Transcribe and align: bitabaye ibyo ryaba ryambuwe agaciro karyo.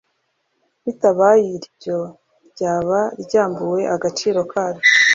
bitabaye 0.85 1.47
ibyo 1.67 1.99
ryaba 2.51 2.99
ryambuwe 3.23 3.81
agaciro 3.95 4.39
karyo. 4.51 4.81